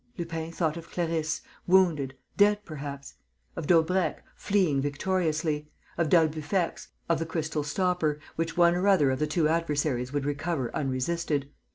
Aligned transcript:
Lupin 0.17 0.51
thought 0.51 0.77
of 0.77 0.89
Clarisse, 0.89 1.41
wounded, 1.67 2.15
dead 2.35 2.65
perhaps; 2.65 3.13
of 3.55 3.67
Daubrecq, 3.67 4.23
fleeing 4.35 4.81
victoriously; 4.81 5.69
of 5.95 6.09
d'Albufex; 6.09 6.87
of 7.07 7.19
the 7.19 7.25
crystal 7.27 7.61
stopper, 7.61 8.17
which 8.35 8.57
one 8.57 8.73
or 8.73 8.87
other 8.87 9.11
of 9.11 9.19
the 9.19 9.27
two 9.27 9.47
adversaries 9.47 10.11
would 10.11 10.25
recover 10.25 10.75
unresisted. 10.75 11.51